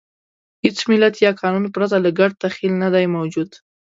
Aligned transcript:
هېڅ 0.63 0.77
ملت 0.91 1.15
یا 1.25 1.31
قانون 1.41 1.65
پرته 1.75 1.95
له 2.05 2.09
ګډ 2.19 2.31
تخیل 2.43 2.73
نهدی 2.81 3.05
موجود. 3.15 3.49